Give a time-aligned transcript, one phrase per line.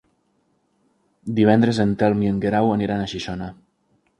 [1.41, 3.53] Divendres en Telm i en Guerau aniran a Xixona.